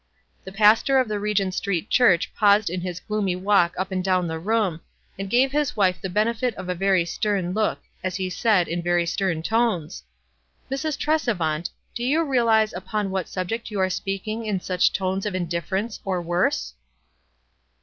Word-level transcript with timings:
The 0.45 0.51
pastor 0.51 0.97
of 0.97 1.07
the 1.07 1.19
Regent 1.19 1.53
Street 1.53 1.91
Church 1.91 2.33
paused 2.33 2.71
in 2.71 2.81
his 2.81 2.99
gloomy 2.99 3.35
walk 3.35 3.75
up 3.77 3.91
and 3.91 4.03
down 4.03 4.25
the 4.27 4.39
room, 4.39 4.81
and 5.19 5.29
gave 5.29 5.51
his 5.51 5.77
wife 5.77 6.01
the 6.01 6.09
benefit 6.09 6.55
of 6.55 6.69
a 6.69 6.73
very 6.73 7.05
stern 7.05 7.53
look, 7.53 7.83
as 8.03 8.15
he 8.15 8.27
said, 8.27 8.67
in 8.67 8.81
very 8.81 9.05
stern 9.05 9.43
tones,— 9.43 10.01
"Mrs. 10.71 10.97
Tresevant, 10.97 11.69
do 11.93 12.03
you 12.03 12.23
realize 12.23 12.73
upon 12.73 13.11
what 13.11 13.29
subject 13.29 13.69
you 13.69 13.79
are 13.79 13.91
speaking 13.91 14.43
in 14.47 14.59
such 14.59 14.91
tones 14.91 15.27
of 15.27 15.35
indif 15.35 15.65
ference, 15.67 15.99
or 16.03 16.19
worse?" 16.19 16.73